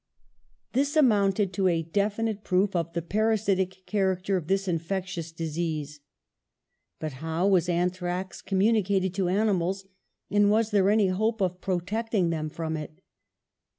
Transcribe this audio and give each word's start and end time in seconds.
This 0.73 0.95
amounted 0.95 1.53
to 1.53 1.67
a 1.67 1.83
126 1.83 1.85
PASTEUR 1.85 2.09
definite 2.09 2.43
proof 2.43 2.75
of 2.75 2.93
the 2.93 3.03
parasitic 3.03 3.85
character 3.85 4.35
of 4.35 4.47
this 4.47 4.67
infectious 4.67 5.31
disease. 5.31 5.99
But 6.99 7.11
how 7.21 7.45
was 7.47 7.69
anthrax 7.69 8.41
communicated 8.41 9.13
to 9.13 9.29
ani 9.29 9.51
mals, 9.51 9.85
and 10.31 10.49
was 10.49 10.71
there 10.71 10.89
any 10.89 11.09
hope 11.09 11.39
of 11.39 11.61
protecting 11.61 12.31
them 12.31 12.49
from 12.49 12.75
it? 12.77 12.99